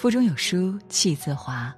[0.00, 1.70] 腹中有书气自华。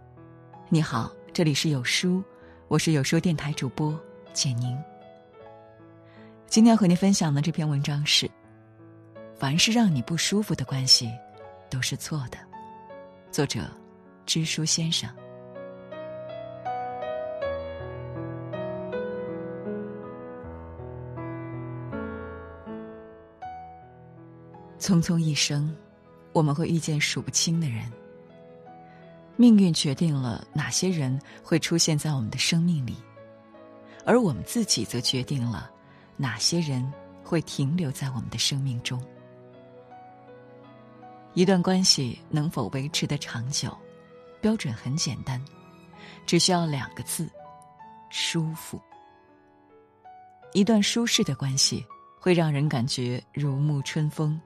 [0.68, 2.22] 你好，这里是有书，
[2.68, 4.00] 我是有书电台主播
[4.32, 4.80] 简宁。
[6.46, 8.30] 今天要和您分享的这篇文章是：
[9.34, 11.10] 凡是让你不舒服的关系，
[11.68, 12.38] 都是错的。
[13.32, 13.68] 作者：
[14.24, 15.10] 知书先生。
[24.78, 25.76] 匆匆一生，
[26.32, 27.82] 我们会遇见数不清的人。
[29.36, 32.96] 命运决定了哪些人会出现在我们的生命里，
[34.04, 35.70] 而我们自己则决定了
[36.16, 36.92] 哪些人
[37.24, 39.02] 会停留在我们的生命中。
[41.34, 43.76] 一段关系能否维持的长久，
[44.40, 45.42] 标准很简单，
[46.26, 47.28] 只需要两个字：
[48.10, 48.80] 舒服。
[50.52, 51.82] 一段舒适的关系
[52.20, 54.38] 会让人感觉如沐春风。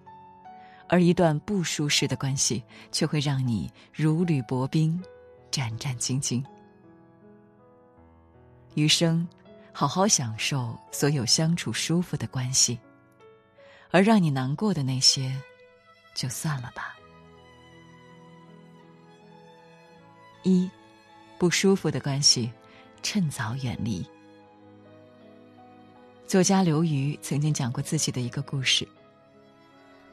[0.89, 5.03] 而一段不舒适的关系，却会让你如履薄冰，
[5.51, 6.45] 战战兢兢。
[8.75, 9.27] 余生，
[9.73, 12.79] 好好享受所有相处舒服的关系，
[13.91, 15.35] 而让你难过的那些，
[16.15, 16.95] 就算了吧。
[20.43, 20.71] 一，
[21.39, 22.53] 不舒服的关系，
[23.03, 24.07] 趁早远离。
[26.27, 28.87] 作家刘瑜曾经讲过自己的一个故事。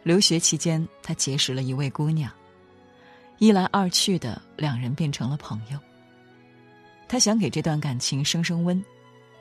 [0.03, 2.29] 留学期间，他结识了一位姑娘，
[3.37, 5.79] 一来二去的，两人变成了朋友。
[7.07, 8.83] 他想给这段感情升升温，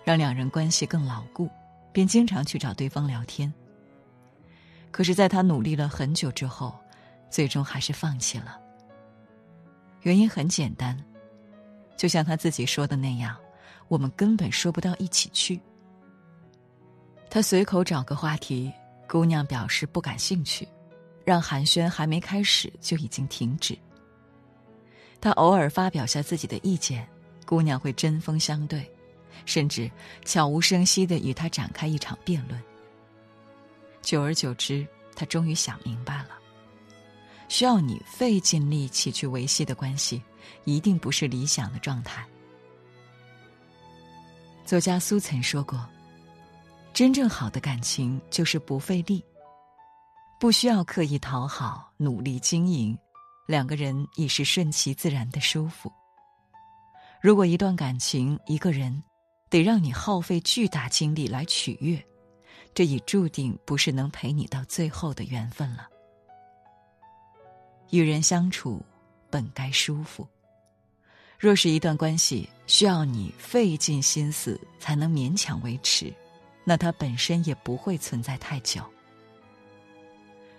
[0.05, 1.51] 让两人关系更牢固，
[1.93, 3.53] 便经常去找对方聊天。
[4.93, 6.79] 可是，在他努力了很久之后，
[7.29, 8.57] 最终还是放弃了。
[10.03, 10.97] 原因很简单，
[11.97, 13.37] 就像他自己说的那样，
[13.89, 15.61] 我们根本说不到一起去。
[17.29, 18.73] 他随口找个话题。
[19.13, 20.67] 姑娘表示不感兴趣，
[21.23, 23.77] 让寒暄还没开始就已经停止。
[25.21, 27.06] 他偶尔发表下自己的意见，
[27.45, 28.91] 姑娘会针锋相对，
[29.45, 29.91] 甚至
[30.25, 32.59] 悄无声息的与他展开一场辩论。
[34.01, 36.31] 久而久之，他终于想明白了：
[37.51, 40.22] 需要你费尽力气去维系的关系，
[40.65, 42.27] 一定不是理想的状态。
[44.65, 45.87] 作家苏曾说过。
[46.92, 49.25] 真正好的感情就是不费力，
[50.38, 52.97] 不需要刻意讨好、努力经营，
[53.47, 55.91] 两个人已是顺其自然的舒服。
[57.22, 59.03] 如果一段感情、一个人
[59.48, 62.04] 得让你耗费巨大精力来取悦，
[62.75, 65.88] 这已注定不是能陪你到最后的缘分了。
[67.91, 68.84] 与人相处
[69.30, 70.28] 本该舒服，
[71.38, 76.12] 若是一段关系需要你费尽心思才能勉强维持。
[76.65, 78.83] 那它本身也不会存在太久。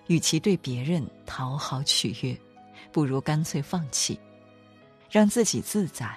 [0.08, 2.38] 与其对别人讨好取悦，
[2.92, 4.20] 不如干脆放弃，
[5.10, 6.14] 让自己自在，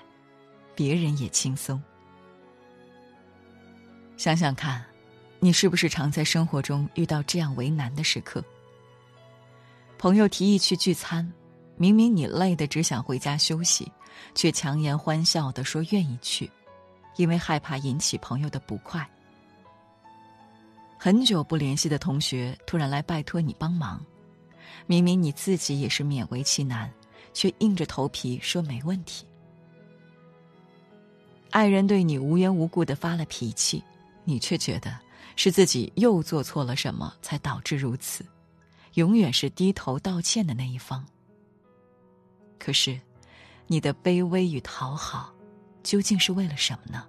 [0.75, 1.81] 别人也轻松。
[4.17, 4.85] 想想看，
[5.39, 8.45] 你是不是常在生活中遇到这样为难的时刻？
[9.99, 11.33] 朋友提议去聚餐，
[11.77, 13.91] 明明你累得只想回家休息，
[14.35, 16.51] 却强颜欢笑的说愿意去，
[17.17, 19.09] 因为害怕引起朋友的不快。
[20.99, 24.05] 很久不联系的同学突然来拜托你帮忙，
[24.87, 26.93] 明明你自己也是勉为其难，
[27.33, 29.27] 却硬着头皮说没问题。
[31.51, 33.83] 爱人对你无缘无故的发了脾气，
[34.25, 34.99] 你却觉得
[35.37, 38.25] 是自己又做错了什么才导致如此，
[38.95, 41.05] 永远是低头道歉的那一方。
[42.59, 42.99] 可是，
[43.67, 45.33] 你的卑微与讨好，
[45.83, 47.07] 究竟是为了什么呢？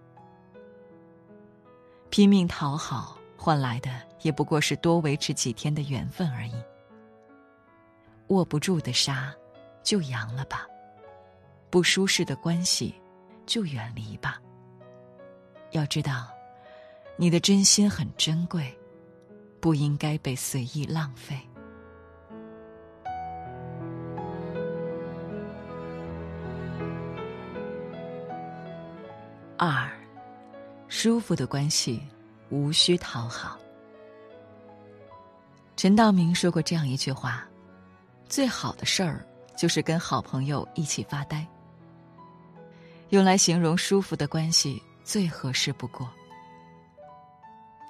[2.10, 3.17] 拼命讨好。
[3.38, 3.90] 换来的
[4.24, 6.54] 也不过是多维持几天的缘分而已。
[8.28, 9.34] 握不住的沙，
[9.84, 10.68] 就扬了吧；
[11.70, 12.94] 不舒适的关系，
[13.46, 14.42] 就远离吧。
[15.72, 16.28] 要知道，
[17.16, 18.78] 你的真心很珍贵，
[19.62, 21.38] 不应该被随意浪费。
[29.58, 29.90] 二，
[30.88, 32.02] 舒服的关系。
[32.50, 33.58] 无需讨好。
[35.76, 37.48] 陈道明说过这样一句话
[38.28, 41.46] ：“最好的事儿就是跟好朋友一起发呆。”
[43.10, 46.10] 用来形容舒服的关系最合适不过。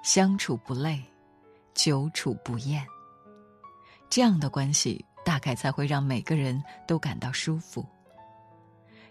[0.04, 1.02] 相处不累，
[1.74, 2.86] 久处不厌。
[4.10, 7.86] 这样的关系大概才会让每个人都感到舒服。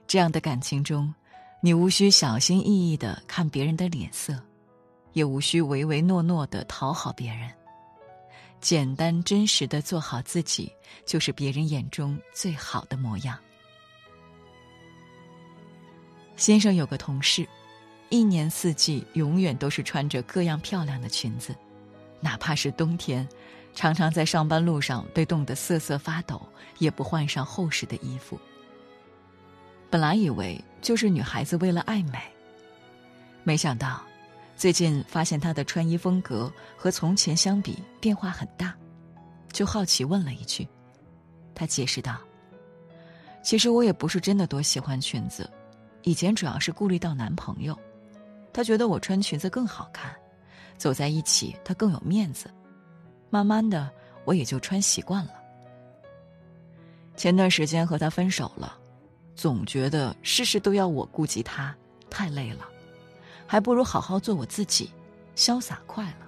[0.07, 1.13] 这样的感情中，
[1.61, 4.41] 你无需小心翼翼的看别人的脸色。
[5.17, 7.51] 也无需唯唯诺诺的讨好别人，
[8.61, 10.71] 简单真实的做好自己，
[11.07, 13.39] 就是别人眼中最好的模样。
[16.37, 17.49] 先生有个同事，
[18.11, 21.57] 一年四季永远都是穿着各样漂亮的裙子，
[22.21, 23.27] 哪怕是冬天，
[23.75, 26.47] 常常在上班路上被冻得瑟瑟发抖，
[26.77, 28.39] 也不换上厚实的衣服。
[29.89, 32.21] 本来以为就是女孩子为了爱美，
[33.45, 34.03] 没想到。
[34.57, 38.75] 最近发现他的穿衣风格和从前相比变化很大，
[39.53, 40.67] 就好奇问了一句。
[41.55, 42.19] 他解释道
[43.45, 45.49] ：“其实我也不是真的多喜欢裙子，
[46.03, 47.79] 以前主要是顾虑到男朋友，
[48.51, 50.15] 他觉得我穿裙子更好看，
[50.79, 52.51] 走在一起他更有面子。
[53.29, 53.91] 慢慢的，
[54.25, 55.33] 我也就穿习惯了。
[57.15, 58.79] 前段时间和他分手了，
[59.35, 61.77] 总觉得事事都要我顾及他，
[62.09, 62.67] 太累了。”
[63.47, 64.91] 还不如好好做我自己，
[65.37, 66.27] 潇洒快乐。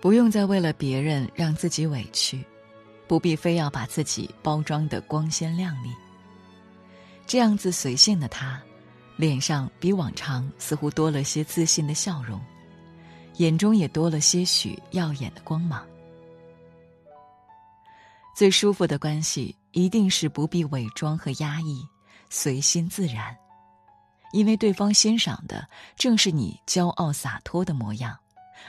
[0.00, 2.44] 不用再为了别人让自己委屈，
[3.08, 5.88] 不必非要把自己包装的光鲜亮丽。
[7.26, 8.60] 这样子随性的他，
[9.16, 12.38] 脸上比往常似乎多了些自信的笑容，
[13.38, 15.86] 眼中也多了些许耀眼的光芒。
[18.36, 21.82] 最舒服的关系，一定是不必伪装和压抑，
[22.28, 23.34] 随心自然。
[24.34, 25.64] 因为对方欣赏的
[25.94, 28.18] 正是你骄傲洒脱的模样，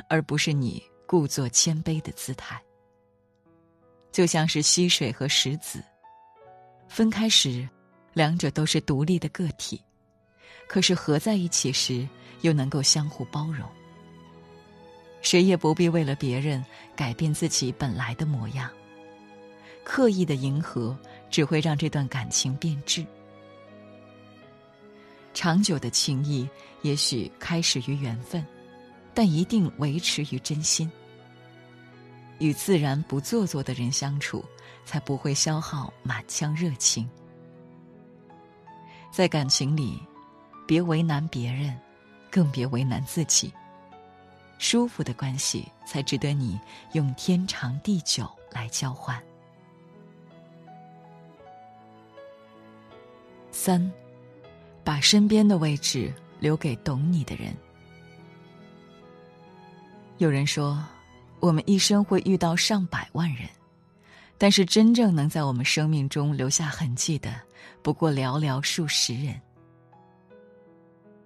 [0.08, 2.62] 而不是你故作谦卑的姿态。
[4.12, 5.84] 就像是溪水和石子，
[6.88, 7.68] 分开时，
[8.14, 9.82] 两者都是独立的个体，
[10.68, 12.08] 可是合在一起时，
[12.42, 13.68] 又能够相互包容。
[15.24, 16.64] 谁也不必为了别人
[16.96, 18.70] 改变自己本来的模样，
[19.84, 20.96] 刻意的迎合
[21.32, 23.04] 只会让这段感情变质。
[25.36, 26.50] 长久的情谊，
[26.82, 28.44] 也许开始于缘分，
[29.14, 30.90] 但一定维持于真心。
[32.40, 34.44] 与自然不做作的人相处，
[34.86, 37.08] 才不会消耗满腔热情。
[39.12, 40.02] 在感情里，
[40.66, 41.78] 别为难别人，
[42.32, 43.54] 更别为难自己。
[44.58, 46.58] 舒服的关系，才值得你
[46.94, 49.22] 用天长地久来交换。
[53.52, 53.92] 三。
[54.86, 57.54] 把身边的位置留给懂你的人。
[60.20, 60.82] 有人说，
[61.40, 63.50] 我们一生会遇到上百万人，
[64.38, 67.34] 但是真正能在我们生命中留下痕迹的，
[67.82, 69.42] 不过寥寥数十人。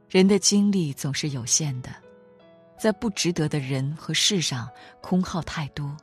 [0.08, 1.92] 人的精力总是有限的，
[2.80, 4.68] 在不值得的人和事上
[5.02, 5.96] 空耗太多，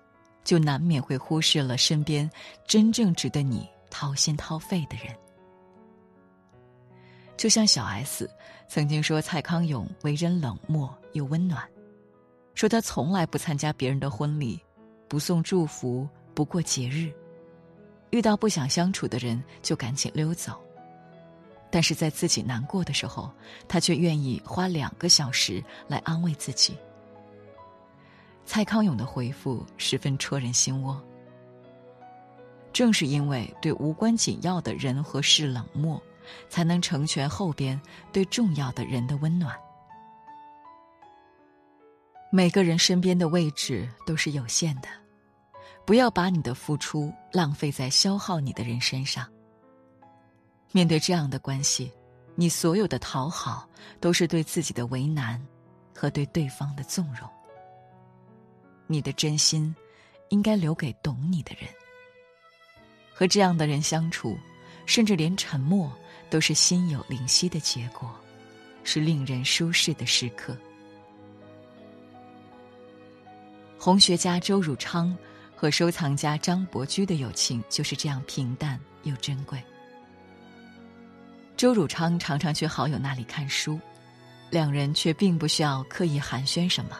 [0.44, 2.31] 就难免会忽视了身边
[2.69, 5.12] 真正值得你掏心掏肺的人。
[7.36, 8.28] 就像小 S
[8.66, 11.62] 曾经说蔡康永为人冷漠又温暖，
[12.54, 14.58] 说他从来不参加别人的婚礼，
[15.06, 17.12] 不送祝福，不过节日，
[18.10, 20.60] 遇到不想相处的人就赶紧溜走。
[21.70, 23.30] 但是在自己难过的时候，
[23.68, 26.76] 他却愿意花两个小时来安慰自己。
[28.46, 30.98] 蔡康永的回复十分戳人心窝。
[32.72, 36.00] 正是因为对无关紧要的人和事冷漠。
[36.49, 37.81] 才能成全后边
[38.12, 39.56] 对重要的人的温暖。
[42.31, 44.88] 每个人身边的位置都是有限的，
[45.84, 49.27] 不要把你的付出浪费在消耗你的人身上。
[50.72, 51.91] 面对这样的关系，
[52.34, 53.67] 你所有的讨好
[54.00, 55.41] 都是对自己的为难，
[55.94, 57.31] 和对对方的纵容。
[58.86, 59.74] 你的真心，
[60.29, 61.70] 应该留给懂你的人。
[63.15, 64.36] 和这样的人相处，
[64.84, 65.91] 甚至连沉默。
[66.28, 68.10] 都是心有灵犀的结果，
[68.84, 70.56] 是令人舒适的时刻。
[73.78, 75.16] 红学家周汝昌
[75.54, 79.62] 和收藏家张伯驹的友情就是这样平淡又珍贵。
[81.56, 83.80] 周汝昌常常去好友那里看书，
[84.50, 86.98] 两人却并不需要刻意寒暄什么。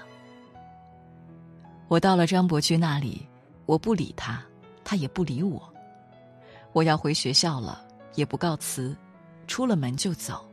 [1.89, 3.27] 我到了张伯驹那里，
[3.65, 4.43] 我不理他，
[4.85, 5.63] 他也不理我。
[6.73, 8.97] 我要回学校了，也不告辞。
[9.47, 10.47] 出了门就走。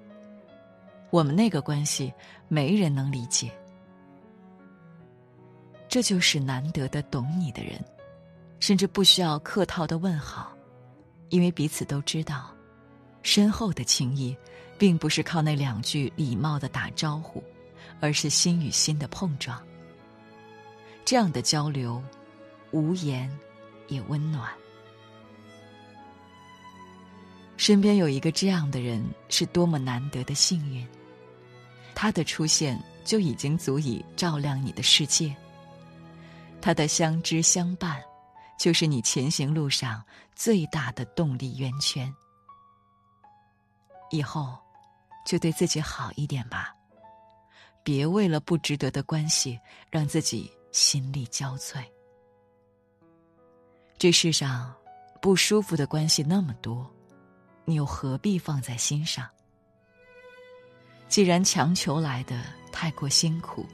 [1.09, 2.12] 我们那个关系，
[2.47, 3.51] 没人能理解。
[5.88, 7.79] 这就是难得的懂你的人，
[8.59, 10.51] 甚至不需要客套的问好，
[11.29, 12.50] 因为彼此都知道，
[13.21, 14.35] 深厚的情谊，
[14.77, 17.43] 并不是靠那两句礼貌的打招呼，
[18.00, 19.62] 而是心与心的碰撞。
[21.05, 22.01] 这样的交流，
[22.71, 23.29] 无言，
[23.88, 24.50] 也温暖。
[27.63, 30.86] 身边有一个这样的人，是多么难得的幸运。
[31.96, 35.34] 他的出现就已经足以照亮你的世界。
[36.62, 38.03] 他的相知相伴，
[38.60, 40.03] 就是你前行路上
[40.36, 42.13] 最大的动力源泉。
[44.12, 44.60] 以后，
[45.25, 46.75] 就对自己好一点吧，
[47.82, 49.58] 别为了不值得的关系
[49.89, 51.82] 让自己心力交瘁。
[53.98, 54.75] 这世上，
[55.22, 56.92] 不舒服的关系那么多，
[57.65, 59.25] 你又何必放在心上？
[61.08, 62.41] 既然强求来的
[62.72, 63.65] 太过辛苦，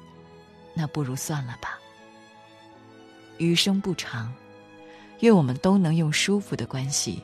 [0.73, 1.79] 那不如算了吧。
[3.37, 4.33] 余生不长，
[5.21, 7.23] 愿我们都能用舒服的关系，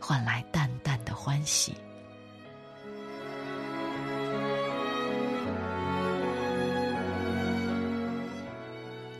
[0.00, 1.74] 换来淡淡的欢喜。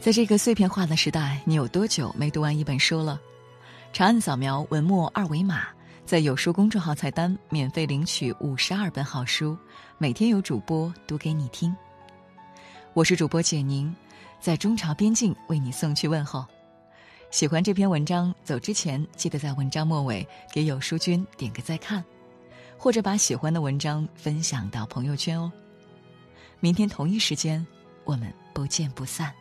[0.01, 3.21] 在这个碎片化的时代，你有多久没读完一本书了？
[3.93, 5.69] 长按扫描文末二维码。
[6.11, 9.57] 在有书公众号菜单免费领取五十二本好书，
[9.97, 11.73] 每天有主播读给你听。
[12.95, 13.95] 我是主播简宁，
[14.41, 16.45] 在中朝边境为你送去问候。
[17.31, 22.05] 喜欢这篇文章，走之前记得在文章末尾给有书君点个再看，
[22.77, 25.53] 或者把喜欢的文章分享到朋友圈哦。
[26.59, 27.65] 明天同一时间，
[28.03, 29.33] 我们不见不散。